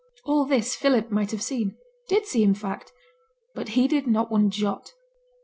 All 0.25 0.45
this 0.45 0.73
Philip 0.75 1.11
might 1.11 1.29
have 1.29 1.43
seen; 1.43 1.77
did 2.07 2.25
see, 2.25 2.41
in 2.41 2.55
fact; 2.55 2.91
but 3.53 3.69
heeded 3.77 4.07
not 4.07 4.31
one 4.31 4.49
jot. 4.49 4.93